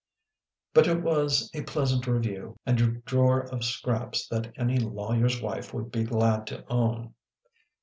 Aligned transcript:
But 0.73 0.87
it 0.87 1.03
was 1.03 1.51
a 1.53 1.61
pleasant 1.61 2.07
review 2.07 2.57
and 2.65 2.81
a 2.81 2.87
drawer 2.87 3.41
of 3.41 3.63
scraps 3.63 4.27
that 4.29 4.51
any 4.57 4.77
lawyer 4.77 5.27
s 5.27 5.39
wife 5.39 5.75
would 5.75 5.91
be 5.91 6.05
glad 6.05 6.47
to 6.47 6.65
own. 6.73 7.13